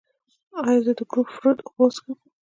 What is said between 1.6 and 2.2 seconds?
اوبه وڅښم؟